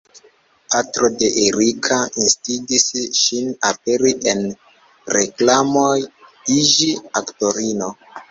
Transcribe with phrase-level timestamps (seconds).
[0.75, 2.87] Patro de Erika instigis
[3.19, 4.41] ŝin aperi en
[5.17, 5.93] reklamoj,
[6.57, 7.93] iĝi aktorino.